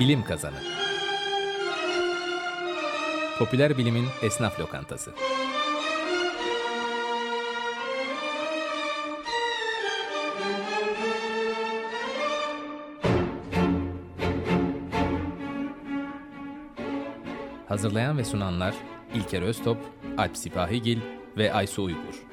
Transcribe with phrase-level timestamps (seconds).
[0.00, 0.56] Bilim Kazanı
[3.38, 5.12] Popüler Bilimin Esnaf Lokantası
[17.68, 18.74] Hazırlayan ve sunanlar
[19.14, 19.78] İlker Öztop,
[20.18, 20.98] Alp Sipahigil
[21.36, 22.26] ve Aysu Uygur.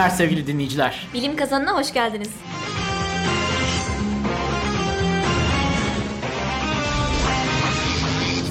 [0.00, 1.06] Günler sevgili dinleyiciler.
[1.14, 2.30] Bilim kazanına hoş geldiniz.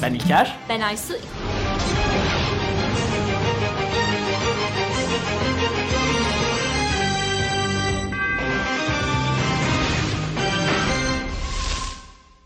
[0.02, 0.56] Ben İlker.
[0.70, 1.14] Ben Aysu.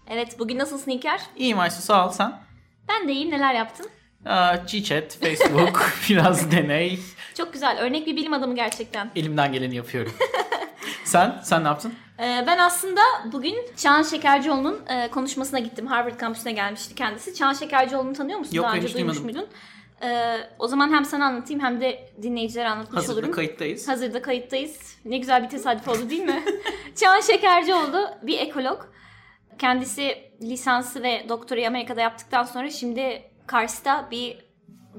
[0.08, 1.22] Evet, bugün nasılsın İlker?
[1.36, 2.42] İyiyim Aysu sağ ol sen.
[2.90, 3.90] Ben de iyiyim, neler yaptın?
[4.26, 7.00] Aa, G-Chat, Facebook, biraz deney.
[7.38, 9.12] Çok güzel, örnek bir bilim adamı gerçekten.
[9.16, 10.14] Elimden geleni yapıyorum.
[11.06, 11.42] sen?
[11.44, 11.94] Sen ne yaptın?
[12.20, 15.88] Ee, ben aslında bugün Çağan Şekercioğlu'nun e, konuşmasına gittim.
[15.88, 17.34] Harvard kampüsüne gelmişti kendisi.
[17.36, 18.56] Çağan Şekercioğlu'nu tanıyor musun?
[18.56, 19.48] Yok, Daha önce duymuş muydun?
[20.04, 23.32] Ee, o zaman hem sana anlatayım hem de dinleyicilere anlatmış Hazırda olurum.
[23.32, 23.88] kayıttayız.
[23.88, 24.96] Hazırda kayıttayız.
[25.06, 26.44] Ne güzel bir tesadüf oldu değil mi?
[26.96, 28.82] Çağan Şekercioğlu bir ekolog.
[29.60, 34.38] Kendisi lisansı ve doktorayı Amerika'da yaptıktan sonra şimdi Kars'ta bir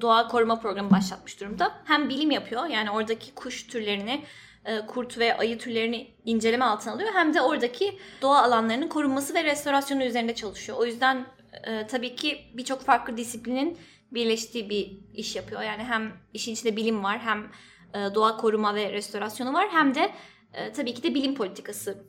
[0.00, 1.73] doğa koruma programı başlatmış durumda.
[1.84, 4.25] Hem bilim yapıyor yani oradaki kuş türlerini,
[4.64, 7.11] e, kurt ve ayı türlerini inceleme altına alıyor.
[7.14, 10.78] Hem de oradaki doğa alanlarının korunması ve restorasyonu üzerinde çalışıyor.
[10.78, 11.27] O yüzden
[11.67, 13.78] e, tabii ki birçok farklı disiplinin
[14.11, 15.62] birleştiği bir iş yapıyor.
[15.62, 17.51] Yani hem işin içinde bilim var hem
[17.95, 20.12] e, doğa koruma ve restorasyonu var hem de
[20.53, 22.05] e, tabii ki de bilim politikası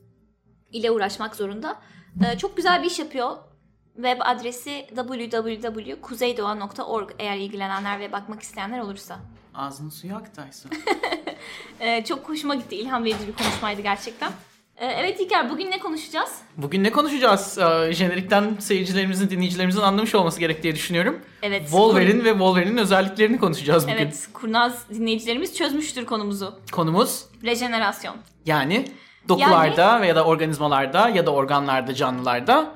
[0.71, 1.81] ile uğraşmak zorunda.
[2.25, 3.37] E, çok güzel bir iş yapıyor.
[3.95, 9.19] Web adresi www.kuzeydoğa.org eğer ilgilenenler ve bakmak isteyenler olursa.
[9.53, 10.69] Ağzının suyu aktı Aysu.
[11.79, 12.75] E, çok hoşuma gitti.
[12.75, 14.31] İlham verici bir konuşmaydı gerçekten.
[14.77, 16.35] E, evet İlker bugün ne konuşacağız?
[16.57, 17.57] Bugün ne konuşacağız?
[17.57, 21.19] Ee, jenerikten seyircilerimizin, dinleyicilerimizin anlamış olması gerek diye düşünüyorum.
[21.41, 21.61] Evet.
[21.61, 23.95] Wolverine ve Wolverine'in özelliklerini konuşacağız bugün.
[23.95, 26.59] Evet, kurnaz dinleyicilerimiz çözmüştür konumuzu.
[26.71, 28.15] Konumuz Rejenerasyon.
[28.45, 28.85] yani
[29.29, 32.71] dokularda veya da organizmalarda ya da organlarda, canlılarda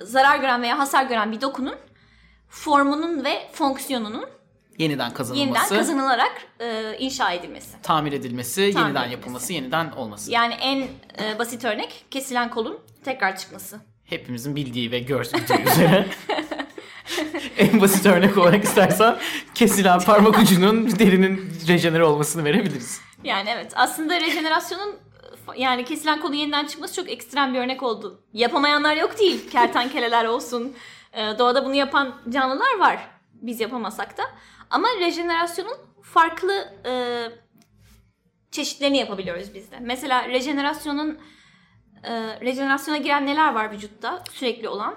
[0.00, 1.74] Zarar gören veya hasar gören bir dokunun
[2.48, 4.24] formunun ve fonksiyonunun
[4.78, 7.82] yeniden kazanılması, yeniden kazanılarak e, inşa edilmesi.
[7.82, 9.12] tamir edilmesi, Tamir yeniden edilmesi.
[9.12, 10.30] yapılması, yeniden olması.
[10.32, 10.78] Yani en
[11.22, 13.80] e, basit örnek kesilen kolun tekrar çıkması.
[14.04, 16.06] Hepimizin bildiği ve gördüğü üzere.
[17.58, 19.16] en basit örnek olarak istersen
[19.54, 23.00] kesilen parmak ucunun derinin rejenere olmasını verebiliriz.
[23.24, 24.96] Yani evet aslında rejenerasyonun
[25.56, 28.22] yani kesilen kolun yeniden çıkması çok ekstrem bir örnek oldu.
[28.32, 29.50] Yapamayanlar yok değil.
[29.52, 30.76] Kertenkeleler olsun.
[31.12, 32.98] e, doğada bunu yapan canlılar var.
[33.32, 34.22] Biz yapamasak da.
[34.70, 36.52] Ama rejenerasyonun farklı
[36.86, 36.92] e,
[38.50, 39.78] çeşitlerini yapabiliyoruz biz de.
[39.80, 41.18] Mesela rejenerasyonun
[42.04, 44.94] e, rejenerasyona giren neler var vücutta sürekli olan?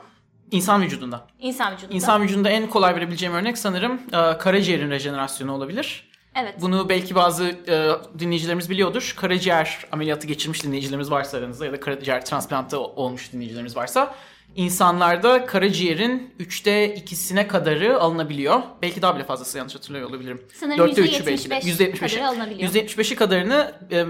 [0.51, 1.27] İnsan vücudunda.
[1.39, 1.95] İnsan vücudunda.
[1.95, 6.10] İnsan vücudunda en kolay verebileceğim örnek sanırım e, karaciğerin rejenerasyonu olabilir.
[6.35, 6.55] Evet.
[6.61, 9.13] Bunu belki bazı e, dinleyicilerimiz biliyordur.
[9.17, 14.15] Karaciğer ameliyatı geçirmiş dinleyicilerimiz varsa aranızda ya da karaciğer transplantı olmuş dinleyicilerimiz varsa
[14.55, 18.61] insanlarda karaciğerin üçte ikisine kadarı alınabiliyor.
[18.81, 20.41] Belki daha bile fazlası yanlış hatırlıyor olabilirim.
[20.53, 21.55] Sanırım Dörtte üçü belki de.
[21.55, 22.71] %75 kadarı alınabiliyor.
[22.71, 24.05] %75'i kadarını e,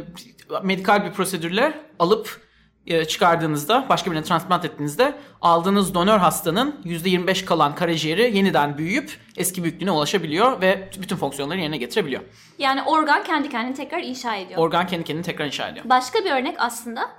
[0.63, 2.50] medikal bir prosedürle alıp
[3.07, 9.91] çıkardığınızda, başka birine transplant ettiğinizde aldığınız donör hastanın %25 kalan karaciğeri yeniden büyüyüp eski büyüklüğüne
[9.91, 12.21] ulaşabiliyor ve bütün fonksiyonları yerine getirebiliyor.
[12.59, 14.59] Yani organ kendi kendini tekrar inşa ediyor.
[14.59, 15.85] Organ kendi kendini tekrar inşa ediyor.
[15.89, 17.09] Başka bir örnek aslında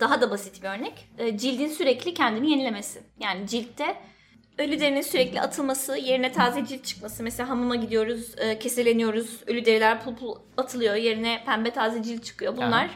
[0.00, 1.08] daha da basit bir örnek.
[1.18, 3.02] e, Cildin sürekli kendini yenilemesi.
[3.20, 3.96] Yani ciltte
[4.58, 7.22] ölü derinin sürekli atılması, yerine taze cilt çıkması.
[7.22, 12.56] Mesela hamama gidiyoruz, e, keseleniyoruz, ölü deriler pul pul atılıyor, yerine pembe taze cilt çıkıyor.
[12.56, 12.90] Bunlar e,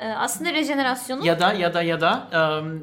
[0.00, 2.28] aslında rejenerasyonun Ya da ya da ya da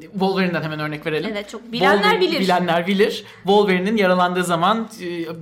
[0.12, 1.30] Wolverine'den hemen örnek verelim.
[1.32, 2.40] Evet, çok bilenler Wolverine- bilir.
[2.40, 3.24] Bilenler bilir.
[3.36, 4.88] Wolverine'in yaralandığı zaman,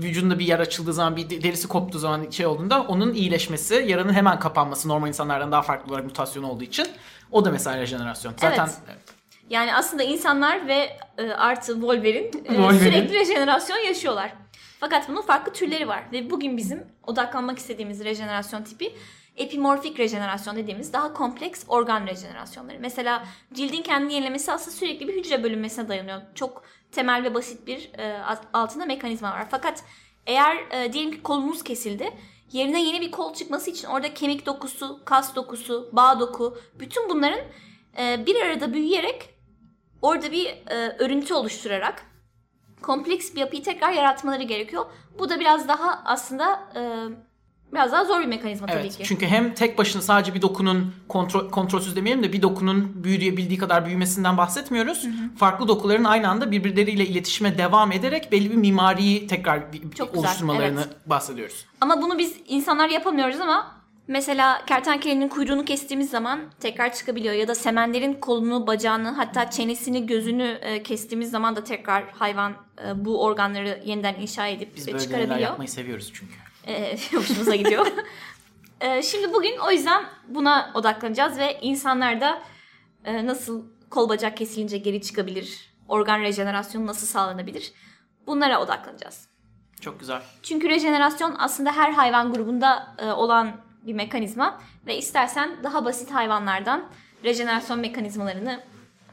[0.02, 4.12] vücudunda bir yer açıldığı zaman, bir de- derisi koptuğu zaman şey olduğunda onun iyileşmesi, yaranın
[4.12, 6.86] hemen kapanması normal insanlardan daha farklı olarak mutasyon olduğu için
[7.32, 8.32] o da mesela rejenerasyon.
[8.40, 8.98] Zaten Evet.
[9.50, 10.96] Yani aslında insanlar ve
[11.38, 12.78] artı Wolverine, Wolverine.
[12.78, 14.32] sürekli rejenerasyon yaşıyorlar.
[14.80, 16.02] Fakat bunun farklı türleri var.
[16.12, 18.92] Ve bugün bizim odaklanmak istediğimiz rejenerasyon tipi
[19.40, 22.78] epimorfik rejenerasyon dediğimiz daha kompleks organ rejenerasyonları.
[22.80, 26.20] Mesela cildin kendini yenilemesi aslında sürekli bir hücre bölünmesine dayanıyor.
[26.34, 29.46] Çok temel ve basit bir e, alt- altında mekanizma var.
[29.50, 29.84] Fakat
[30.26, 32.10] eğer e, diyelim ki kolumuz kesildi
[32.52, 37.40] yerine yeni bir kol çıkması için orada kemik dokusu, kas dokusu, bağ doku bütün bunların
[37.98, 39.34] e, bir arada büyüyerek
[40.02, 42.06] orada bir e, örüntü oluşturarak
[42.82, 44.86] kompleks bir yapıyı tekrar yaratmaları gerekiyor.
[45.18, 46.80] Bu da biraz daha aslında e,
[47.72, 48.96] biraz daha zor bir mekanizma tabii Evet.
[48.98, 49.04] ki.
[49.04, 53.86] Çünkü hem tek başına sadece bir dokunun kontrol, kontrolsüz demeyelim de bir dokunun büyüyebildiği kadar
[53.86, 55.06] büyümesinden bahsetmiyoruz.
[55.38, 60.28] Farklı dokuların aynı anda birbirleriyle iletişime devam ederek belli bir mimariyi tekrar bir- Çok güzel,
[60.28, 60.96] oluşturmalarını evet.
[61.06, 61.64] bahsediyoruz.
[61.80, 63.76] Ama bunu biz insanlar yapamıyoruz ama
[64.08, 67.34] mesela kertenkelenin kuyruğunu kestiğimiz zaman tekrar çıkabiliyor.
[67.34, 72.52] Ya da semenlerin kolunu, bacağını hatta çenesini, gözünü e, kestiğimiz zaman da tekrar hayvan
[72.86, 75.50] e, bu organları yeniden inşa edip Biz e, böyle şeyler çıkarabiliyor.
[75.50, 76.32] yapmayı seviyoruz çünkü.
[76.66, 77.86] E, hoşumuza gidiyor.
[78.80, 82.42] E, şimdi bugün o yüzden buna odaklanacağız ve insanlarda
[83.04, 87.72] e, nasıl kol bacak kesilince geri çıkabilir, organ rejenerasyonu nasıl sağlanabilir
[88.26, 89.28] bunlara odaklanacağız.
[89.80, 90.22] Çok güzel.
[90.42, 93.52] Çünkü rejenerasyon aslında her hayvan grubunda e, olan
[93.86, 96.84] bir mekanizma ve istersen daha basit hayvanlardan
[97.24, 98.60] rejenerasyon mekanizmalarını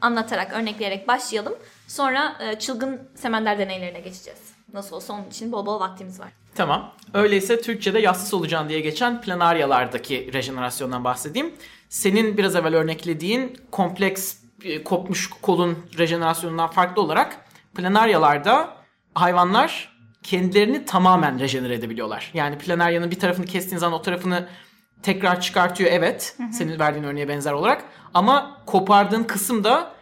[0.00, 1.54] anlatarak, örnekleyerek başlayalım.
[1.86, 4.57] Sonra e, çılgın semender deneylerine geçeceğiz.
[4.72, 6.32] Nasıl olsa onun için bol bol vaktimiz var.
[6.54, 6.92] Tamam.
[7.14, 11.54] Öyleyse Türkçe'de yassız solucan diye geçen planaryalardaki rejenerasyondan bahsedeyim.
[11.88, 17.44] Senin biraz evvel örneklediğin kompleks e, kopmuş kolun rejenerasyonundan farklı olarak
[17.74, 18.76] planaryalarda
[19.14, 22.30] hayvanlar kendilerini tamamen rejenere edebiliyorlar.
[22.34, 24.48] Yani planaryanın bir tarafını kestiğin zaman o tarafını
[25.02, 26.36] tekrar çıkartıyor evet.
[26.52, 27.84] Senin verdiğin örneğe benzer olarak.
[28.14, 29.92] Ama kopardığın kısım da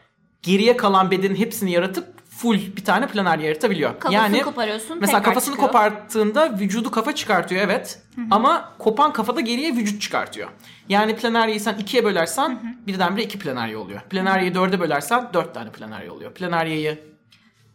[0.43, 4.01] geriye kalan bedenin hepsini yaratıp full bir tane planarya yaratabiliyor.
[4.01, 5.73] Kafasını koparıyorsun, Mesela kafasını çıkıyor.
[5.73, 8.03] koparttığında vücudu kafa çıkartıyor evet.
[8.31, 10.49] Ama kopan kafada geriye vücut çıkartıyor.
[10.89, 14.01] Yani planeryayı sen ikiye bölersen birdenbire iki planarya oluyor.
[14.01, 16.33] Planeryayı dörde bölersen dört tane planarya oluyor.
[16.35, 16.99] Planeryayı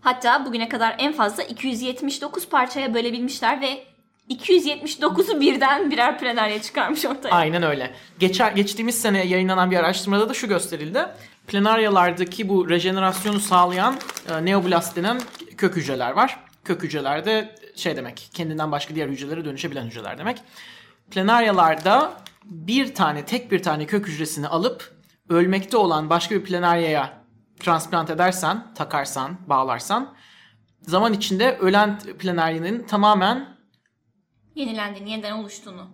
[0.02, 3.84] Hatta bugüne kadar en fazla 279 parçaya bölebilmişler ve
[4.32, 7.30] 279'u birden birer planarya çıkarmış ortaya.
[7.30, 7.92] aynen öyle.
[8.20, 11.06] Geçer, geçtiğimiz sene yayınlanan bir araştırmada da şu gösterildi.
[11.48, 13.96] Planaryalardaki bu rejenerasyonu sağlayan
[14.30, 15.22] e, neoblast denen
[15.58, 16.40] kök hücreler var.
[16.64, 20.38] Kök hücrelerde şey demek kendinden başka diğer hücrelere dönüşebilen hücreler demek.
[21.12, 22.14] Planaryalarda
[22.46, 24.92] bir tane tek bir tane kök hücresini alıp
[25.30, 27.22] ölmekte olan başka bir planaryaya
[27.60, 30.14] transplant edersen, takarsan, bağlarsan
[30.82, 33.61] zaman içinde ölen planaryanın tamamen
[34.56, 35.88] Yenilendiğini, yeniden oluştuğunu,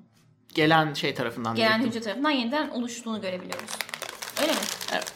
[0.54, 3.70] gelen şey tarafından gelen hücre tarafından yeniden oluştuğunu görebiliyoruz.
[4.42, 4.58] Öyle mi?
[4.92, 5.14] Evet.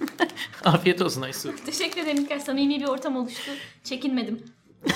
[0.64, 1.56] Afiyet olsun Aysu.
[1.66, 2.38] Teşekkür ederim İlker.
[2.38, 3.50] Samimi bir ortam oluştu.
[3.84, 4.42] Çekinmedim.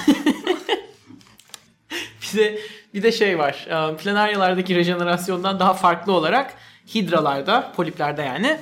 [2.32, 2.58] Bir de,
[2.94, 3.66] bir de şey var.
[3.92, 6.54] e, Planaryalardaki rejenerasyondan daha farklı olarak
[6.94, 8.58] hidralarda, poliplerde yani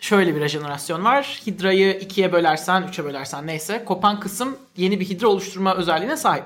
[0.00, 1.40] şöyle bir rejenerasyon var.
[1.46, 6.44] Hidrayı ikiye bölersen, üçe bölersen neyse kopan kısım yeni bir hidra oluşturma özelliğine sahip.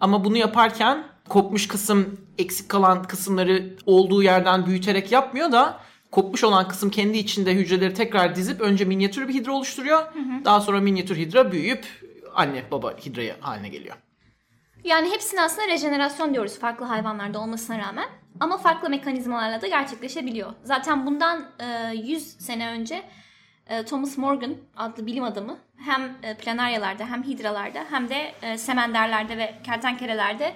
[0.00, 5.80] Ama bunu yaparken kopmuş kısım eksik kalan kısımları olduğu yerden büyüterek yapmıyor da
[6.10, 10.02] kopmuş olan kısım kendi içinde hücreleri tekrar dizip önce minyatür bir hidra oluşturuyor.
[10.44, 11.86] Daha sonra minyatür hidra büyüyüp
[12.34, 13.96] anne baba hidrayı haline geliyor.
[14.84, 18.08] Yani hepsine aslında rejenerasyon diyoruz farklı hayvanlarda olmasına rağmen.
[18.40, 20.52] Ama farklı mekanizmalarla da gerçekleşebiliyor.
[20.62, 23.02] Zaten bundan e, 100 sene önce
[23.86, 29.54] Thomas Morgan adlı bilim adamı hem e, planaryalarda hem hidralarda hem de e, semenderlerde ve
[29.64, 30.54] kertenkelelerde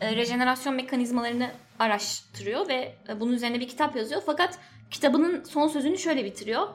[0.00, 4.22] e, rejenerasyon mekanizmalarını araştırıyor ve e, bunun üzerine bir kitap yazıyor.
[4.26, 4.58] Fakat
[4.90, 6.68] kitabının son sözünü şöyle bitiriyor.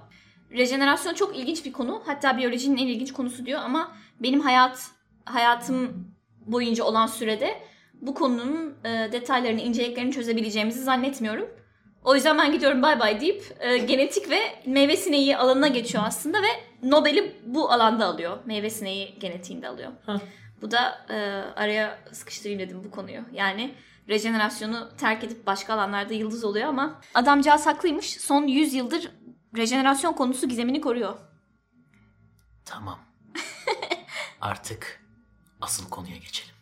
[0.51, 2.01] Rejenerasyon çok ilginç bir konu.
[2.05, 4.91] Hatta biyolojinin en ilginç konusu diyor ama benim hayat
[5.25, 6.07] hayatım
[6.45, 7.59] boyunca olan sürede
[7.93, 11.49] bu konunun e, detaylarını, inceliklerini çözebileceğimizi zannetmiyorum.
[12.03, 16.37] O yüzden ben gidiyorum bay bay deyip e, genetik ve meyve sineği alanına geçiyor aslında
[16.43, 16.47] ve
[16.83, 18.37] Nobel'i bu alanda alıyor.
[18.45, 19.91] Meyve sineği genetiğinde alıyor.
[20.05, 20.19] Hah.
[20.61, 21.15] Bu da e,
[21.55, 23.21] araya sıkıştırayım dedim bu konuyu.
[23.33, 23.75] Yani
[24.09, 28.05] rejenerasyonu terk edip başka alanlarda yıldız oluyor ama adamcağız haklıymış.
[28.05, 29.11] Son 100 yıldır
[29.57, 31.17] rejenerasyon konusu gizemini koruyor.
[32.65, 32.99] Tamam.
[34.41, 35.01] Artık
[35.61, 36.55] asıl konuya geçelim.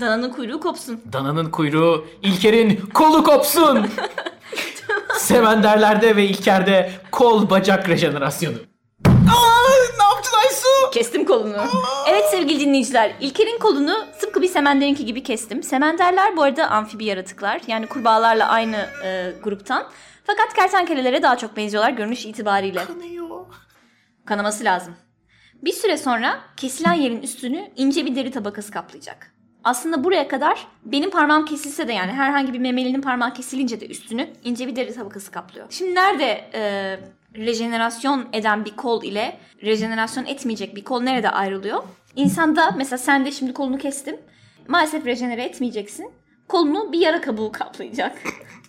[0.00, 1.02] Dananın kuyruğu kopsun.
[1.12, 3.86] Dananın kuyruğu, İlker'in kolu kopsun.
[5.20, 8.56] Sevenderlerde ve İlker'de kol bacak rejenerasyonu.
[9.06, 10.90] Aa, ne yaptın Aysu?
[10.92, 11.56] Kestim kolunu.
[12.08, 15.62] Evet sevgili dinleyiciler, İlker'in kolunu tıpkı bir semenderinki gibi kestim.
[15.62, 17.60] Semenderler bu arada amfibi yaratıklar.
[17.66, 19.86] Yani kurbağalarla aynı e, gruptan.
[20.24, 22.84] Fakat kertenkelelere daha çok benziyorlar görünüş itibariyle.
[22.84, 23.46] Kanıyor.
[24.26, 24.96] Kanaması lazım.
[25.62, 29.29] Bir süre sonra kesilen yerin üstünü ince bir deri tabakası kaplayacak.
[29.64, 34.28] Aslında buraya kadar benim parmağım kesilse de yani herhangi bir memelinin parmağı kesilince de üstünü
[34.44, 35.66] ince bir deri tabakası kaplıyor.
[35.70, 36.60] Şimdi nerede e,
[37.36, 41.82] rejenerasyon eden bir kol ile rejenerasyon etmeyecek bir kol nerede ayrılıyor?
[42.16, 44.16] İnsanda mesela sen de şimdi kolunu kestim.
[44.68, 46.12] Maalesef rejenere etmeyeceksin.
[46.48, 48.18] Kolunu bir yara kabuğu kaplayacak.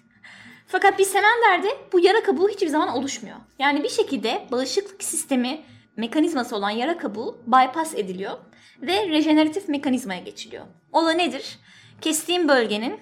[0.68, 3.38] Fakat bir semenderde bu yara kabuğu hiçbir zaman oluşmuyor.
[3.60, 5.62] Yani bir şekilde bağışıklık sistemi
[5.98, 8.38] mekanizması olan yara kabuğu bypass ediliyor
[8.82, 10.66] ve rejeneratif mekanizmaya geçiliyor.
[10.92, 11.60] O da nedir?
[12.02, 13.00] Kestiğim bölgenin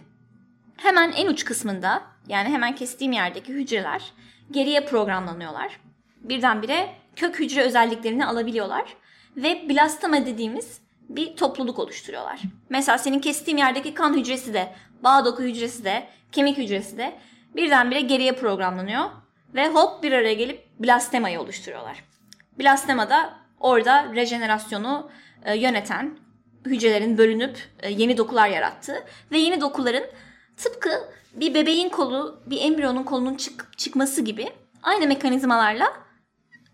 [0.77, 4.11] hemen en uç kısmında yani hemen kestiğim yerdeki hücreler
[4.51, 5.79] geriye programlanıyorlar.
[6.21, 8.95] Birdenbire kök hücre özelliklerini alabiliyorlar
[9.37, 12.41] ve blastoma dediğimiz bir topluluk oluşturuyorlar.
[12.69, 17.15] Mesela senin kestiğim yerdeki kan hücresi de, bağ doku hücresi de, kemik hücresi de
[17.55, 19.05] birdenbire geriye programlanıyor
[19.55, 22.03] ve hop bir araya gelip blastemayı oluşturuyorlar.
[22.59, 25.11] Blastema da orada rejenerasyonu
[25.45, 26.17] e, yöneten
[26.65, 30.05] hücrelerin bölünüp e, yeni dokular yarattığı ve yeni dokuların
[30.57, 30.89] tıpkı
[31.33, 34.49] bir bebeğin kolu, bir embriyonun kolunun çık- çıkması gibi
[34.83, 35.93] aynı mekanizmalarla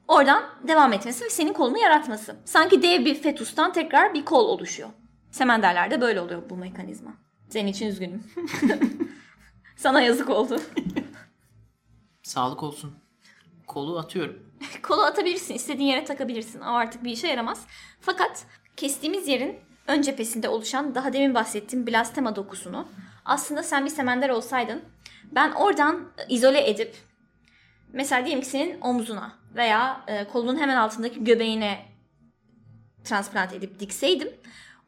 [0.07, 2.36] oradan devam etmesi ve senin kolunu yaratması.
[2.45, 4.89] Sanki dev bir fetustan tekrar bir kol oluşuyor.
[5.31, 7.13] Semenderlerde böyle oluyor bu mekanizma.
[7.50, 8.24] Senin için üzgünüm.
[9.77, 10.62] Sana yazık oldu.
[12.24, 12.93] Sağlık olsun.
[13.67, 14.45] Kolu atıyorum.
[14.84, 16.62] Kolu atabilirsin, istediğin yere takabilirsin.
[16.62, 17.65] O artık bir işe yaramaz.
[18.01, 18.45] Fakat
[18.77, 22.88] kestiğimiz yerin ön cephesinde oluşan daha demin bahsettiğim blastema dokusunu
[23.25, 24.81] aslında sen bir semender olsaydın
[25.31, 26.95] ben oradan izole edip
[27.93, 31.86] mesela diyelim ki senin omzuna veya e, kolunun hemen altındaki göbeğine
[33.03, 34.29] transplant edip dikseydim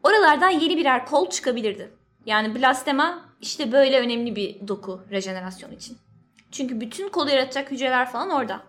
[0.04, 1.92] oralardan yeni birer kol çıkabilirdi.
[2.26, 5.98] Yani blastema işte böyle önemli bir doku rejenerasyon için.
[6.52, 8.64] Çünkü bütün kolu yaratacak hücreler falan orada.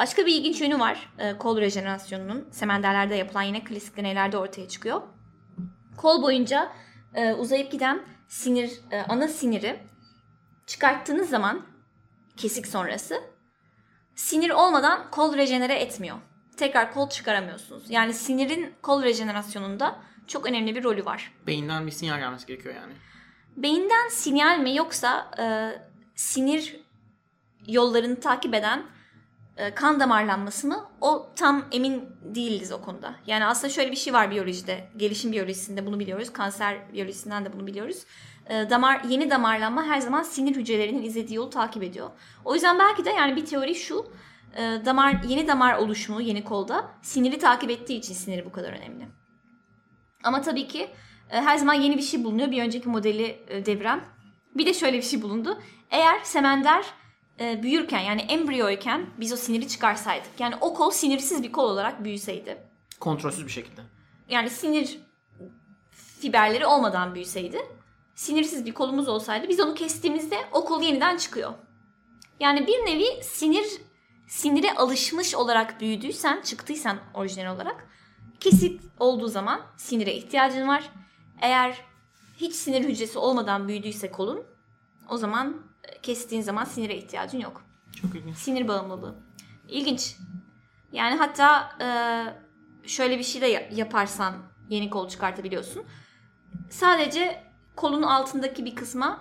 [0.00, 2.48] Başka bir ilginç yönü var e, kol rejenerasyonunun.
[2.50, 5.02] Semenderlerde yapılan yine klasik deneylerde ortaya çıkıyor.
[5.96, 6.72] Kol boyunca
[7.14, 9.80] e, uzayıp giden sinir, e, ana siniri
[10.66, 11.66] çıkarttığınız zaman
[12.36, 13.20] kesik sonrası
[14.14, 16.16] sinir olmadan kol rejenere etmiyor.
[16.56, 17.90] Tekrar kol çıkaramıyorsunuz.
[17.90, 21.32] Yani sinirin kol rejenerasyonunda çok önemli bir rolü var.
[21.46, 22.92] Beyinden bir sinyal gelmesi gerekiyor yani.
[23.56, 25.44] Beyinden sinyal mi yoksa e,
[26.14, 26.80] sinir
[27.66, 28.99] yollarını takip eden
[29.74, 30.84] kan damarlanması mı?
[31.00, 33.14] O tam emin değiliz o konuda.
[33.26, 34.90] Yani aslında şöyle bir şey var biyolojide.
[34.96, 36.32] Gelişim biyolojisinde bunu biliyoruz.
[36.32, 38.04] Kanser biyolojisinden de bunu biliyoruz.
[38.46, 42.10] E, damar yeni damarlanma her zaman sinir hücrelerinin izlediği yolu takip ediyor.
[42.44, 44.06] O yüzden belki de yani bir teori şu.
[44.56, 49.08] e, damar yeni damar oluşumu yeni kolda siniri takip ettiği için siniri bu kadar önemli.
[50.24, 50.90] Ama tabii ki
[51.30, 52.50] e, her zaman yeni bir şey bulunuyor.
[52.50, 54.00] Bir önceki modeli e, deviren.
[54.54, 55.58] Bir de şöyle bir şey bulundu.
[55.90, 56.84] Eğer semender
[57.40, 60.30] e, büyürken yani embriyoyken biz o siniri çıkarsaydık.
[60.38, 62.58] Yani o kol sinirsiz bir kol olarak büyüseydi.
[63.00, 63.80] Kontrolsüz bir şekilde.
[64.28, 65.00] Yani sinir
[66.20, 67.58] fiberleri olmadan büyüseydi.
[68.14, 71.52] Sinirsiz bir kolumuz olsaydı biz onu kestiğimizde o kol yeniden çıkıyor.
[72.40, 73.66] Yani bir nevi sinir
[74.28, 77.88] sinire alışmış olarak büyüdüysen, çıktıysan orijinal olarak
[78.40, 80.90] kesik olduğu zaman sinire ihtiyacın var.
[81.40, 81.84] Eğer
[82.36, 84.44] hiç sinir hücresi olmadan büyüdüyse kolun
[85.10, 87.62] o zaman e, kestiğin zaman sinire ihtiyacın yok.
[88.02, 88.36] Çok ilginç.
[88.36, 89.14] Sinir bağımlılığı.
[89.68, 90.16] İlginç.
[90.92, 91.88] Yani hatta e,
[92.88, 94.34] şöyle bir şey de ya- yaparsan
[94.68, 95.84] yeni kol çıkartabiliyorsun.
[96.70, 97.44] Sadece
[97.76, 99.20] kolun altındaki bir kısma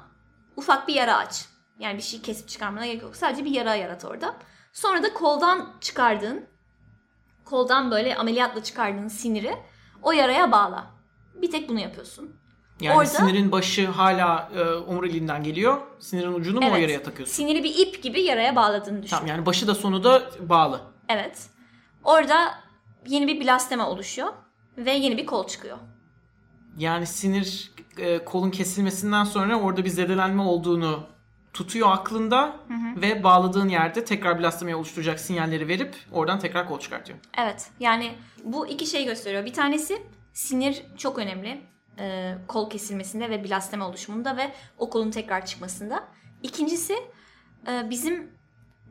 [0.56, 1.46] ufak bir yara aç.
[1.80, 3.16] Yani bir şey kesip çıkarmana gerek yok.
[3.16, 4.36] Sadece bir yara yarat orada.
[4.74, 6.46] Sonra da koldan çıkardığın,
[7.46, 9.56] koldan böyle ameliyatla çıkardığın siniri
[10.02, 10.92] o yaraya bağla.
[11.36, 12.36] Bir tek bunu yapıyorsun.
[12.82, 15.78] Yani Orada- sinirin başı hala e, omuriliğinden geliyor.
[16.00, 16.82] Sinirin ucunu mu o Evet.
[16.82, 17.36] yaraya takıyorsun?
[17.36, 19.16] Siniri bir ip gibi yaraya bağladığını düşün.
[19.16, 20.82] Tamam yani başı da sonu da bağlı.
[21.10, 21.48] Evet.
[22.04, 22.54] Orada
[23.08, 24.28] yeni bir blastema oluşuyor
[24.78, 25.78] ve yeni bir kol çıkıyor.
[26.78, 31.04] Yani sinir e, kolun kesilmesinden sonra orada bir zedelenme olduğunu
[31.54, 32.56] tutuyor aklında
[33.02, 37.20] ve bağladığın yerde tekrar blastomayı oluşturacak sinyalleri verip oradan tekrar kol çıkartıyor.
[37.38, 37.68] Evet.
[37.80, 38.12] Yani
[38.44, 39.46] bu iki şey gösteriyor.
[39.46, 40.02] Bir tanesi
[40.34, 41.62] sinir çok önemli.
[42.00, 46.08] E, kol kesilmesinde ve blastema oluşumunda ve o kolun tekrar çıkmasında.
[46.44, 46.94] İkincisi
[47.68, 48.32] e, bizim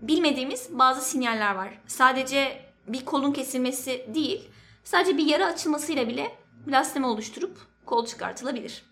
[0.02, 1.80] bilmediğimiz bazı sinyaller var.
[1.86, 4.50] Sadece bir kolun kesilmesi değil,
[4.84, 6.36] sadece bir yara açılmasıyla bile
[6.66, 8.82] blastema oluşturup kol çıkartılabilir.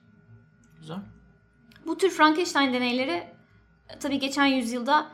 [0.81, 0.99] Güzel.
[1.87, 3.27] Bu tür Frankenstein deneyleri
[3.89, 5.07] e, tabii geçen yüzyılda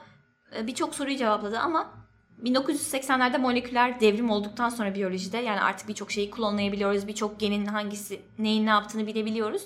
[0.56, 2.01] e, birçok soruyu cevapladı ama
[2.44, 7.08] 1980'lerde moleküler devrim olduktan sonra biyolojide yani artık birçok şeyi klonlayabiliyoruz.
[7.08, 9.62] Birçok genin hangisi neyin ne yaptığını bilebiliyoruz.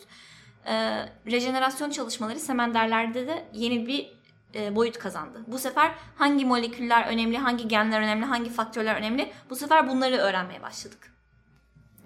[0.67, 0.73] E,
[1.27, 4.13] rejenerasyon çalışmaları semenderlerde de yeni bir
[4.55, 5.45] e, boyut kazandı.
[5.47, 10.63] Bu sefer hangi moleküller önemli, hangi genler önemli, hangi faktörler önemli bu sefer bunları öğrenmeye
[10.63, 11.13] başladık.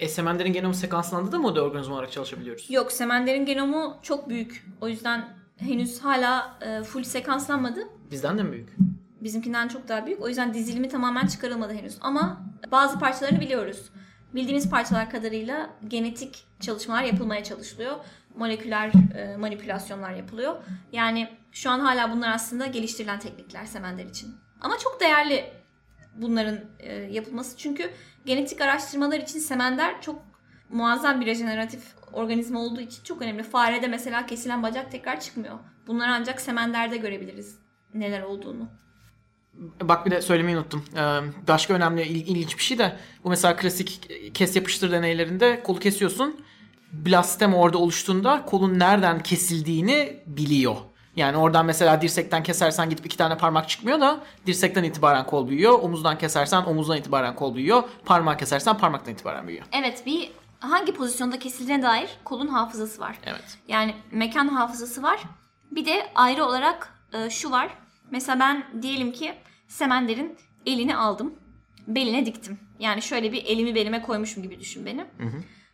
[0.01, 2.71] E, semenderin genomu sekanslandı da mı o da organizma olarak çalışabiliyoruz?
[2.71, 4.67] Yok semenderin genomu çok büyük.
[4.81, 7.81] O yüzden henüz hala e, full sekanslanmadı.
[8.11, 8.69] Bizden de mi büyük?
[9.21, 10.23] Bizimkinden çok daha büyük.
[10.23, 11.97] O yüzden dizilimi tamamen çıkarılmadı henüz.
[12.01, 13.91] Ama bazı parçalarını biliyoruz.
[14.35, 17.97] Bildiğimiz parçalar kadarıyla genetik çalışmalar yapılmaya çalışılıyor.
[18.37, 20.57] Moleküler e, manipülasyonlar yapılıyor.
[20.93, 24.35] Yani şu an hala bunlar aslında geliştirilen teknikler semender için.
[24.61, 25.45] Ama çok değerli
[26.17, 27.57] bunların e, yapılması.
[27.57, 27.91] Çünkü
[28.25, 30.23] genetik araştırmalar için semender çok
[30.71, 33.43] muazzam bir rejeneratif organizma olduğu için çok önemli.
[33.43, 35.59] Farede mesela kesilen bacak tekrar çıkmıyor.
[35.87, 37.59] Bunları ancak semenderde görebiliriz
[37.95, 38.69] neler olduğunu.
[39.83, 40.85] Bak bir de söylemeyi unuttum.
[40.97, 45.79] Ee, başka önemli il- ilginç bir şey de bu mesela klasik kes yapıştır deneylerinde kolu
[45.79, 46.41] kesiyorsun.
[46.93, 50.77] Blastem orada oluştuğunda kolun nereden kesildiğini biliyor.
[51.17, 55.79] Yani oradan mesela dirsekten kesersen gidip iki tane parmak çıkmıyor da dirsekten itibaren kol büyüyor.
[55.83, 57.83] Omuzdan kesersen omuzdan itibaren kol büyüyor.
[58.05, 59.67] Parmağı kesersen parmaktan itibaren büyüyor.
[59.73, 60.31] Evet bir
[60.61, 63.19] hangi pozisyonda kesildiğine dair kolun hafızası var.
[63.27, 63.59] Evet.
[63.69, 65.21] Yani mekan hafızası var.
[65.71, 67.69] Bir de ayrı olarak e, şu var.
[68.11, 69.35] Mesela ben diyelim ki
[69.69, 71.35] Semender'in elini aldım.
[71.87, 72.59] Beline diktim.
[72.79, 75.07] Yani şöyle bir elimi belime koymuşum gibi düşün beni.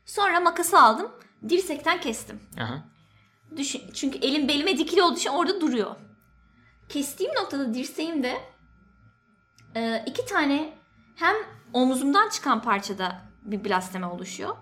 [0.05, 1.13] Sonra makası aldım.
[1.49, 2.41] Dirsekten kestim.
[2.61, 2.85] Aha.
[3.57, 5.97] Düşün, çünkü elim belime dikili olduğu için orada duruyor.
[6.89, 8.39] Kestiğim noktada dirseğimde
[9.75, 10.73] e, iki tane
[11.17, 11.35] hem
[11.73, 14.57] omzumdan çıkan parçada bir blasteme oluşuyor.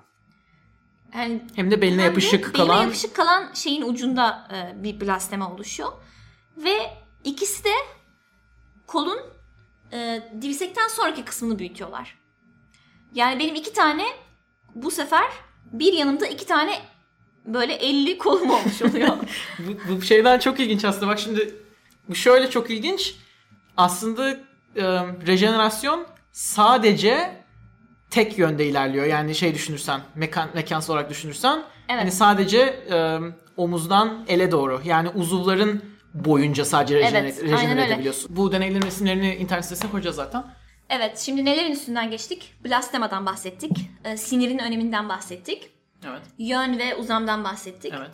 [1.14, 5.00] Yani Hem de beline hem de yapışık belime kalan yapışık kalan şeyin ucunda e, bir
[5.00, 5.92] blasteme oluşuyor.
[6.56, 7.74] Ve ikisi de
[8.86, 9.18] kolun
[9.92, 12.18] e, dirsekten sonraki kısmını büyütüyorlar.
[13.14, 14.04] Yani benim iki tane
[14.74, 15.26] bu sefer
[15.72, 16.78] bir yanımda iki tane
[17.46, 19.08] böyle 50 kolum olmuş oluyor.
[19.58, 21.06] bu, bu şeyden çok ilginç aslında.
[21.06, 21.54] Bak şimdi
[22.08, 23.14] bu şöyle çok ilginç.
[23.76, 24.82] Aslında e,
[25.26, 27.44] rejenerasyon sadece
[28.10, 29.06] tek yönde ilerliyor.
[29.06, 32.00] Yani şey düşünürsen, mekan, mekansal olarak düşünürsen Evet.
[32.00, 32.58] hani sadece
[32.90, 33.18] e,
[33.56, 34.80] omuzdan ele doğru.
[34.84, 37.84] Yani uzuvların boyunca sadece rejener, Evet, öyle.
[37.86, 38.36] edebiliyorsun.
[38.36, 40.44] Bu deneylerin resimlerini internet sitesine koyacağız zaten.
[40.88, 42.54] evet şimdi nelerin üstünden geçtik?
[42.64, 43.70] Blastemadan bahsettik.
[44.04, 45.70] e, sinirin öneminden bahsettik.
[46.08, 46.22] Evet.
[46.38, 47.92] Yön ve uzamdan bahsettik.
[47.96, 48.10] Evet.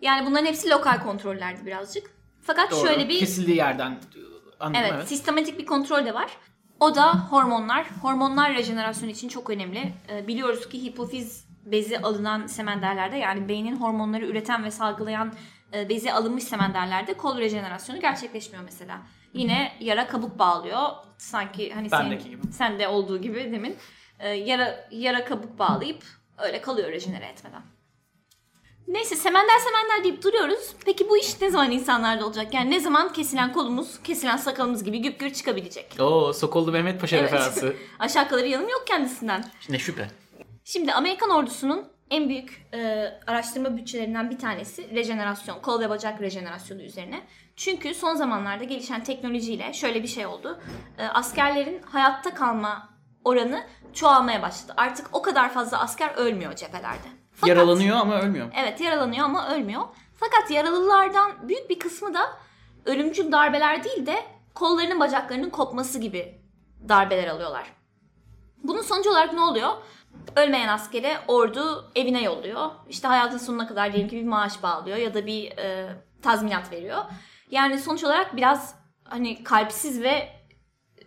[0.00, 2.10] Yani bunların hepsi lokal kontrollerdi birazcık.
[2.42, 2.86] Fakat Doğru.
[2.86, 3.98] şöyle bir kesildiği yerden
[4.60, 5.08] anladım Evet, evet.
[5.08, 6.30] sistematik bir kontrol de var.
[6.80, 7.86] O da hormonlar.
[8.02, 9.92] Hormonlar rejenerasyon için çok önemli.
[10.08, 15.32] Ee, biliyoruz ki hipofiz bezi alınan semenderlerde yani beynin hormonları üreten ve salgılayan
[15.88, 18.98] bezi alınmış semenderlerde kol rejenerasyonu gerçekleşmiyor mesela.
[19.32, 20.80] Yine yara kabuk bağlıyor.
[21.18, 22.52] Sanki hani Bendeki senin, gibi.
[22.52, 23.76] sende olduğu gibi demin.
[24.18, 26.02] Ee, yara yara kabuk bağlayıp
[26.38, 27.62] öyle kalıyor rejenere etmeden.
[28.88, 30.74] Neyse semender semender deyip duruyoruz.
[30.84, 32.54] Peki bu iş ne zaman insanlarda olacak?
[32.54, 35.96] Yani ne zaman kesilen kolumuz, kesilen sakalımız gibi güp gür çıkabilecek?
[36.00, 37.32] Oo, Sokollu Mehmet Paşa Evet.
[37.32, 37.76] referansı.
[37.98, 39.44] Aşağı yukarı yanım yok kendisinden.
[39.68, 40.10] ne şüphe.
[40.64, 46.82] Şimdi Amerikan ordusunun en büyük e, araştırma bütçelerinden bir tanesi rejenerasyon, kol ve bacak rejenerasyonu
[46.82, 47.22] üzerine.
[47.56, 50.60] Çünkü son zamanlarda gelişen teknolojiyle şöyle bir şey oldu.
[50.98, 52.88] E, askerlerin hayatta kalma
[53.24, 54.74] oranı çoğalmaya başladı.
[54.76, 57.08] Artık o kadar fazla asker ölmüyor cephelerde.
[57.32, 58.52] Fakat- Yaralanıyor ama ölmüyor.
[58.56, 59.82] Evet yaralanıyor ama ölmüyor.
[60.16, 62.20] Fakat yaralılardan büyük bir kısmı da
[62.84, 64.16] ölümcül darbeler değil de
[64.54, 66.38] kollarının bacaklarının kopması gibi
[66.88, 67.72] darbeler alıyorlar.
[68.62, 69.70] Bunun sonucu olarak ne oluyor?
[70.36, 72.70] Ölmeyen askere ordu evine yolluyor.
[72.88, 77.02] İşte hayatın sonuna kadar diyelim ki bir maaş bağlıyor ya da bir e, tazminat veriyor.
[77.50, 80.28] Yani sonuç olarak biraz hani kalpsiz ve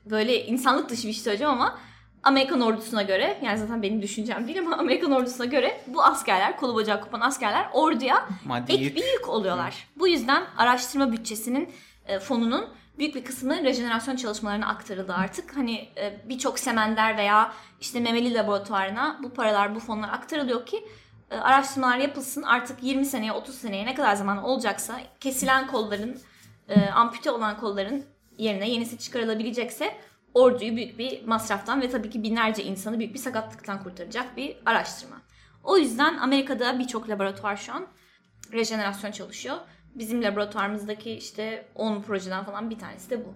[0.06, 1.80] böyle insanlık dışı bir şey söyleyeceğim ama
[2.24, 6.76] Amerikan ordusuna göre yani zaten benim düşüncem değil ama Amerikan ordusuna göre bu askerler kolu
[6.76, 9.88] bacağı kopan askerler orduya Maddi ek bir yük oluyorlar.
[9.96, 11.74] Bu yüzden araştırma bütçesinin
[12.06, 12.66] e, fonunun
[12.98, 15.58] büyük bir kısmı rejenerasyon çalışmalarına aktarıldı artık.
[15.58, 20.88] Hani e, birçok semender veya işte memeli laboratuvarına bu paralar bu fonlar aktarılıyor ki
[21.32, 22.42] e, araştırmalar yapılsın.
[22.42, 26.18] Artık 20 seneye 30 seneye ne kadar zaman olacaksa kesilen kolların
[26.70, 28.06] e, ampute olan kolların
[28.38, 29.98] yerine yenisi çıkarılabilecekse
[30.34, 35.22] orduyu büyük bir masraftan ve tabii ki binlerce insanı büyük bir sakatlıktan kurtaracak bir araştırma.
[35.64, 37.88] O yüzden Amerika'da birçok laboratuvar şu an
[38.52, 39.58] rejenerasyon çalışıyor.
[39.96, 43.34] Bizim laboratuvarımızdaki işte 10 projeden falan bir tanesi de bu.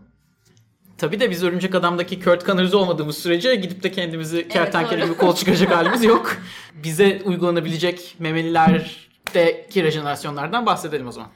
[0.98, 5.36] Tabii de biz Örümcek Adam'daki Kurt Conners'ı olmadığımız sürece gidip de kendimizi kertenkele gibi kol
[5.36, 6.38] çıkaracak halimiz yok.
[6.84, 11.30] Bize uygulanabilecek memelilerdeki rejenerasyonlardan bahsedelim o zaman.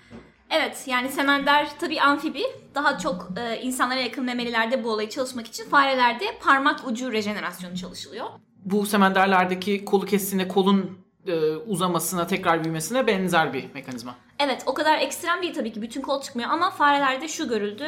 [0.50, 2.44] Evet yani semender tabii amfibi.
[2.76, 8.26] Daha çok e, insanlara yakın memelilerde bu olayı çalışmak için farelerde parmak ucu rejenerasyonu çalışılıyor.
[8.66, 14.16] Bu semenderlerdeki kolu kestiğinde kolun e, uzamasına, tekrar büyümesine benzer bir mekanizma.
[14.40, 17.86] Evet o kadar ekstrem değil tabii ki bütün kol çıkmıyor ama farelerde şu görüldü.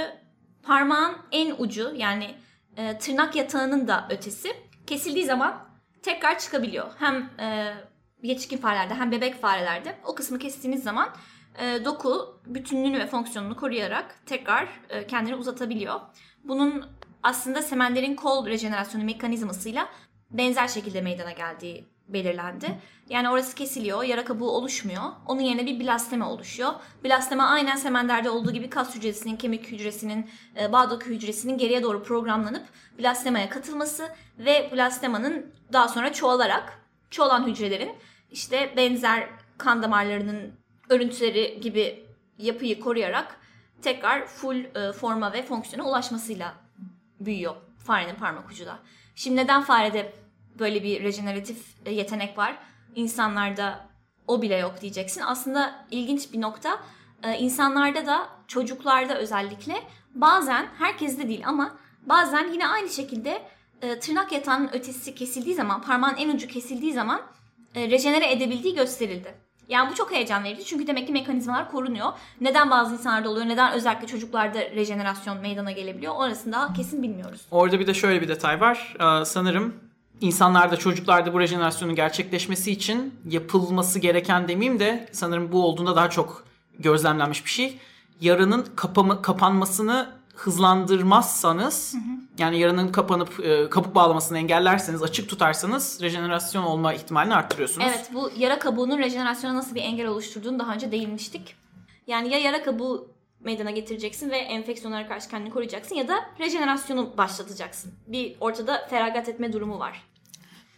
[0.64, 2.36] Parmağın en ucu yani
[2.78, 4.50] e, tırnak yatağının da ötesi
[4.88, 5.68] kesildiği zaman
[6.04, 6.92] tekrar çıkabiliyor.
[7.00, 7.74] Hem e,
[8.24, 11.10] yetişkin farelerde hem bebek farelerde o kısmı kestiğiniz zaman
[11.60, 16.00] e, doku bütünlüğünü ve fonksiyonunu koruyarak tekrar e, kendini uzatabiliyor.
[16.44, 16.86] Bunun
[17.24, 19.90] aslında semenderin kol rejenerasyonu mekanizmasıyla
[20.32, 22.80] benzer şekilde meydana geldiği belirlendi.
[23.10, 25.04] Yani orası kesiliyor, yara kabuğu oluşmuyor.
[25.26, 26.74] Onun yerine bir blastema oluşuyor.
[27.06, 32.04] Blastema aynen semenderde olduğu gibi kas hücresinin, kemik hücresinin, e, bağ doku hücresinin geriye doğru
[32.04, 32.64] programlanıp
[33.00, 37.92] blastemaya katılması ve blastemanın daha sonra çoğalarak çoğalan hücrelerin
[38.32, 40.54] işte benzer kan damarlarının
[40.90, 42.06] örüntüleri gibi
[42.38, 43.40] yapıyı koruyarak
[43.82, 46.54] tekrar full e, forma ve fonksiyona ulaşmasıyla
[47.20, 47.56] büyüyor
[47.88, 48.80] farenin parmak ucu da.
[49.16, 50.14] Şimdi neden farede
[50.60, 52.58] böyle bir rejeneratif e, yetenek var?
[52.96, 53.88] İnsanlarda
[54.28, 55.22] o bile yok diyeceksin.
[55.22, 56.80] Aslında ilginç bir nokta.
[57.24, 59.76] E, insanlarda da çocuklarda özellikle
[60.16, 63.42] bazen herkeste değil ama bazen yine aynı şekilde
[63.82, 67.22] e, tırnak yatağının ötesi kesildiği zaman parmağın en ucu kesildiği zaman
[67.76, 69.48] rejenere edebildiği gösterildi.
[69.70, 72.08] Yani bu çok heyecan verici çünkü demek ki mekanizmalar korunuyor.
[72.42, 77.42] Neden bazı insanlarda oluyor, neden özellikle çocuklarda rejenerasyon meydana gelebiliyor orasını daha kesin bilmiyoruz.
[77.52, 78.96] Orada bir de şöyle bir detay var.
[79.00, 79.76] Ee, sanırım
[80.22, 86.44] insanlarda, çocuklarda bu rejenerasyonun gerçekleşmesi için yapılması gereken demeyeyim de sanırım bu olduğunda daha çok
[86.80, 87.80] gözlemlenmiş bir şey.
[88.22, 91.96] Yaranın kapama, kapanmasını hızlandırmazsanız
[92.38, 97.88] yani yaranın kapanıp e, kabuk bağlamasını engellerseniz, açık tutarsanız rejenerasyon olma ihtimalini arttırıyorsunuz.
[97.90, 101.56] Evet bu yara kabuğunun rejenerasyona nasıl bir engel oluşturduğunu daha önce değinmiştik.
[102.08, 103.08] Yani ya yara kabuğu
[103.40, 107.94] meydana getireceksin ve enfeksiyonlara karşı kendini koruyacaksın ya da rejenerasyonu başlatacaksın.
[108.08, 110.04] Bir ortada feragat etme durumu var.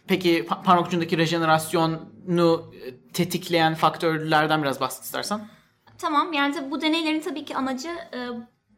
[0.06, 5.48] Peki pa- parmak ucundaki rejenerasyonu e, tetikleyen faktörlerden biraz bahset istersen.
[5.98, 8.28] Tamam yani tabii bu deneylerin tabii ki amacı e,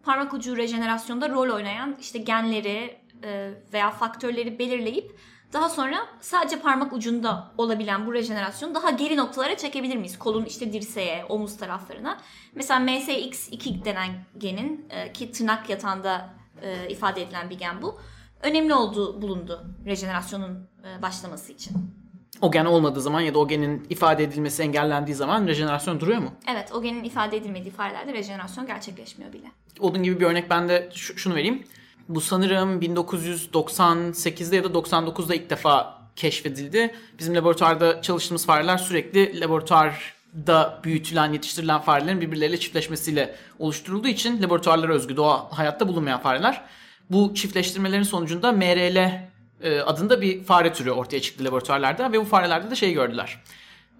[0.04, 5.16] parmak ucu rejenerasyonda rol oynayan işte genleri e, veya faktörleri belirleyip
[5.52, 10.18] daha sonra sadece parmak ucunda olabilen bu rejenerasyonu daha geri noktalara çekebilir miyiz?
[10.18, 12.18] Kolun işte dirseğe, omuz taraflarına.
[12.54, 16.30] Mesela MSX2 denen genin e, ki tırnak yatağında
[16.62, 18.00] e, ifade edilen bir gen bu.
[18.42, 21.76] Önemli olduğu bulundu rejenerasyonun e, başlaması için.
[22.40, 26.30] O gen olmadığı zaman ya da o genin ifade edilmesi engellendiği zaman rejenerasyon duruyor mu?
[26.52, 29.46] Evet o genin ifade edilmediği farelerde rejenerasyon gerçekleşmiyor bile.
[29.80, 31.64] Onun gibi bir örnek ben de şu- şunu vereyim.
[32.08, 36.94] Bu sanırım 1998'de ya da 99'da ilk defa keşfedildi.
[37.18, 45.16] Bizim laboratuvarda çalıştığımız fareler sürekli laboratuvarda büyütülen, yetiştirilen farelerin birbirleriyle çiftleşmesiyle oluşturulduğu için laboratuvarlara özgü
[45.16, 46.64] doğal hayatta bulunmayan fareler.
[47.10, 48.96] Bu çiftleştirmelerin sonucunda MRL
[49.62, 53.42] e, adında bir fare türü ortaya çıktı laboratuvarlarda ve bu farelerde de şey gördüler.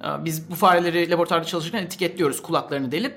[0.04, 3.14] E, Biz bu fareleri laboratuvarda çalışırken etiketliyoruz kulaklarını delip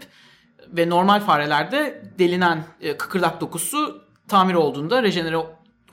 [0.67, 5.38] ve normal farelerde delinen e, kıkırdak dokusu tamir olduğunda rejenere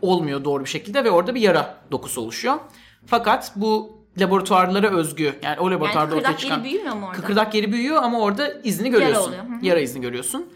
[0.02, 2.54] olmuyor doğru bir şekilde ve orada bir yara dokusu oluşuyor.
[3.06, 7.16] Fakat bu laboratuvarlara özgü yani o Yani laboratuvarda ortaya kıkırdak çıkan yeri büyümüyor mu orada?
[7.20, 9.32] kıkırdak yeri büyüyor ama orada izini görüyorsun.
[9.32, 9.36] hı.
[9.66, 10.52] Yara izini görüyorsun.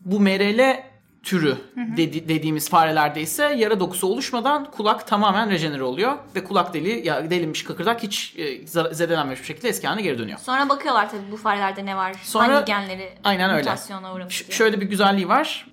[0.00, 0.76] Bu MRL
[1.22, 7.06] türü dedi- dediğimiz farelerde ise yara dokusu oluşmadan kulak tamamen rejenere oluyor ve kulak deli
[7.06, 10.38] ya delinmiş kıkırdak hiç e, zedelenmemiş bir şekilde eski haline geri dönüyor.
[10.38, 13.58] Sonra bakıyorlar tabii bu farelerde ne var, Sonra- hangi genleri Aynen öyle.
[13.70, 14.56] mutasyona uğramış diye.
[14.56, 15.66] şöyle bir güzelliği var.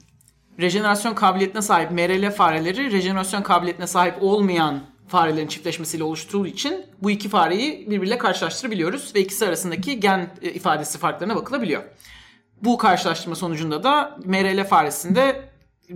[0.59, 7.29] Rejenerasyon kabiliyetine sahip MRL fareleri rejenerasyon kabiliyetine sahip olmayan farelerin çiftleşmesiyle oluşturulduğu için bu iki
[7.29, 11.83] fareyi birbiriyle karşılaştırabiliyoruz ve ikisi arasındaki gen e, ifadesi farklarına bakılabiliyor.
[12.61, 15.49] Bu karşılaştırma sonucunda da MRL faresinde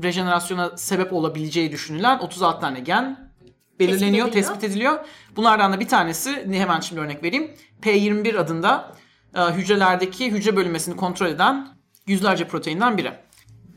[0.03, 3.31] rejenerasyona sebep olabileceği düşünülen 36 tane gen
[3.79, 4.31] belirleniyor, ediliyor.
[4.31, 5.05] tespit ediliyor.
[5.35, 7.51] Bunlardan da bir tanesi, hemen şimdi örnek vereyim.
[7.81, 8.95] P21 adında
[9.35, 11.67] e, hücrelerdeki hücre bölünmesini kontrol eden
[12.07, 13.11] yüzlerce proteinden biri.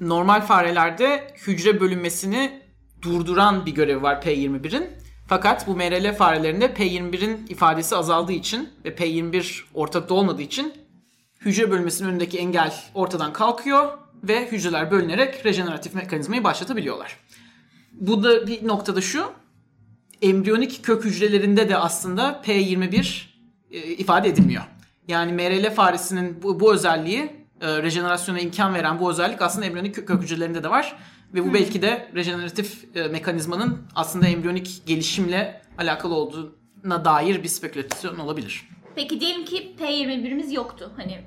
[0.01, 2.63] Normal farelerde hücre bölünmesini
[3.03, 4.87] durduran bir görevi var P21'in.
[5.29, 10.73] Fakat bu MRL farelerinde P21'in ifadesi azaldığı için ve P21 ortakta olmadığı için
[11.41, 17.17] hücre bölünmesinin önündeki engel ortadan kalkıyor ve hücreler bölünerek rejeneratif mekanizmayı başlatabiliyorlar.
[17.93, 19.33] Bu da bir noktada şu,
[20.23, 23.23] embriyonik kök hücrelerinde de aslında P21
[23.71, 24.63] e, ifade edilmiyor.
[25.09, 30.11] Yani MRL faresinin bu, bu özelliği, e, rejenerasyona imkan veren bu özellik aslında embriyonik kök,
[30.23, 30.97] hücrelerinde de var.
[31.35, 38.19] Ve bu belki de rejeneratif e, mekanizmanın aslında embriyonik gelişimle alakalı olduğuna dair bir spekülasyon
[38.19, 38.69] olabilir.
[38.95, 40.93] Peki diyelim ki P21'imiz yoktu.
[40.97, 41.19] Hani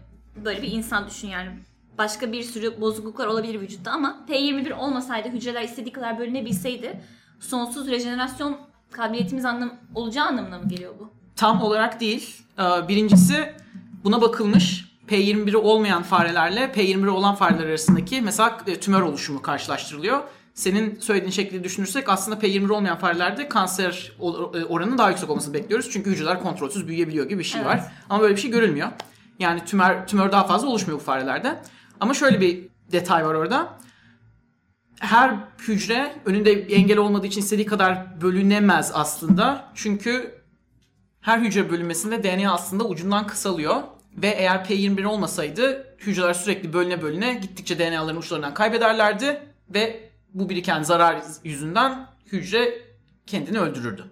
[0.45, 1.49] böyle bir insan düşün yani.
[1.97, 7.01] Başka bir sürü bozukluklar olabilir vücutta ama P21 olmasaydı hücreler istediği kadar bölünebilseydi
[7.39, 8.57] sonsuz rejenerasyon
[8.91, 11.09] kabiliyetimiz anlam olacağı anlamına mı geliyor bu?
[11.35, 12.37] Tam olarak değil.
[12.59, 13.53] Ee, Birincisi
[14.03, 14.90] buna bakılmış.
[15.11, 20.21] P21'i olmayan farelerle P21'i olan fareler arasındaki mesela e, tümör oluşumu karşılaştırılıyor.
[20.53, 25.89] Senin söylediğin şekilde düşünürsek aslında P21 olmayan farelerde kanser e, oranının daha yüksek olmasını bekliyoruz.
[25.91, 27.69] Çünkü hücreler kontrolsüz büyüyebiliyor gibi bir şey Evet.
[27.69, 27.81] var.
[28.09, 28.87] Ama böyle bir şey görülmüyor.
[29.39, 31.61] Yani tümör tümör daha fazla oluşmuyor bu farelerde.
[31.99, 33.77] Ama şöyle bir detay var orada.
[34.99, 35.35] Her
[35.67, 39.71] hücre önünde engel olmadığı için istediği kadar bölünemez aslında.
[39.75, 40.41] Çünkü
[41.21, 43.75] Her hücre bölünmesinde DNA aslında ucundan kısalıyor.
[44.17, 49.41] Ve eğer P21 olmasaydı hücreler sürekli bölüne bölüne gittikçe DNA'ların uçlarından kaybederlerdi.
[49.69, 52.81] Ve bu biriken zarar yüzünden hücre
[53.27, 54.05] kendini öldürürdü.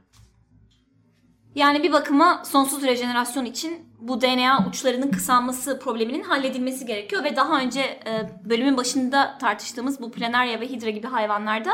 [1.56, 7.60] Yani bir bakıma sonsuz rejenerasyon için bu DNA uçlarının kısalması probleminin halledilmesi gerekiyor ve daha
[7.60, 11.70] önce e, bölümün başında tartıştığımız bu planarya ve hidra gibi hayvanlarda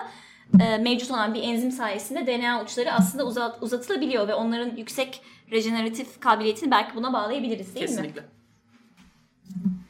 [0.61, 6.19] e, mevcut olan bir enzim sayesinde DNA uçları aslında uzat, uzatılabiliyor ve onların yüksek rejeneratif
[6.19, 8.21] kabiliyetini belki buna bağlayabiliriz değil Kesinlikle.
[8.21, 8.27] mi?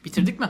[0.04, 0.48] Bitirdik mi?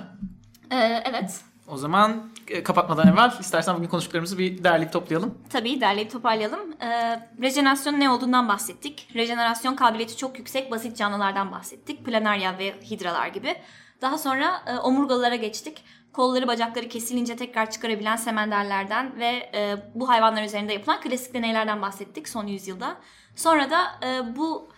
[0.71, 1.41] E, evet.
[1.69, 5.39] O zaman e, kapatmadan evvel istersen bugün konuştuklarımızı bir derleyip toplayalım.
[5.51, 6.73] Tabii derleyip toparlayalım.
[6.81, 9.09] Ee, rejenerasyon ne olduğundan bahsettik.
[9.15, 12.05] Rejenerasyon kabiliyeti çok yüksek basit canlılardan bahsettik.
[12.05, 13.57] Planarya ve hidralar gibi.
[14.03, 15.85] Daha sonra e, omurgalılara geçtik.
[16.13, 22.29] Kolları bacakları kesilince tekrar çıkarabilen semenderlerden ve e, bu hayvanlar üzerinde yapılan klasik deneylerden bahsettik
[22.29, 22.97] son yüzyılda.
[23.37, 24.69] Sonra da e, bu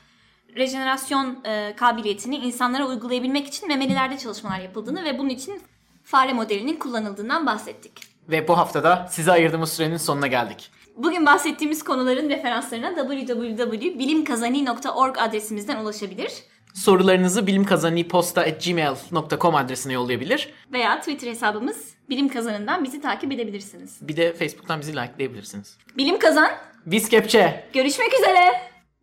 [0.56, 5.60] rejenerasyon e, kabiliyetini insanlara uygulayabilmek için memelilerde çalışmalar yapıldığını ve bunun için
[6.04, 7.92] fare modelinin kullanıldığından bahsettik.
[8.28, 10.70] Ve bu haftada size ayırdığımız sürenin sonuna geldik.
[10.96, 16.32] Bugün bahsettiğimiz konuların referanslarına www.bilimkazani.org adresimizden ulaşabilir
[16.74, 20.48] Sorularınızı bilimkazaniposta.gmail.com adresine yollayabilir.
[20.72, 23.96] veya Twitter hesabımız Bilim Kazanı'ndan bizi takip edebilirsiniz.
[24.00, 25.76] Bir de Facebook'tan bizi likeleyebilirsiniz.
[25.96, 26.50] Bilim Kazan,
[26.86, 27.64] Biz Kepçe.
[27.72, 28.52] görüşmek üzere.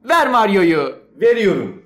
[0.04, 1.05] Ver Mario'yu.
[1.16, 1.84] Veriyorum.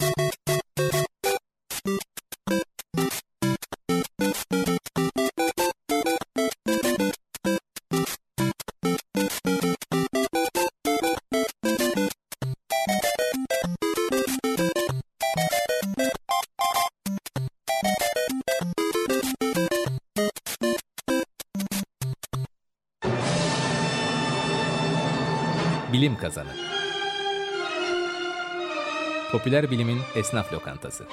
[25.93, 26.78] Bilim Kazanı
[29.31, 31.05] Popüler bilimin esnaf lokantası.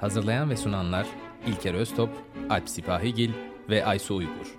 [0.00, 1.06] Hazırlayan ve sunanlar
[1.46, 2.10] İlker Öztop,
[2.50, 3.30] Alp Sipahigil
[3.68, 4.58] ve Aysu Uygur.